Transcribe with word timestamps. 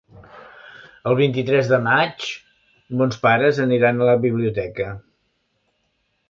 El 1.09 1.17
vint-i-tres 1.19 1.69
de 1.71 1.79
maig 1.87 2.25
mons 3.03 3.19
pares 3.27 3.61
aniran 3.67 4.03
a 4.03 4.09
la 4.11 4.17
biblioteca. 4.25 4.91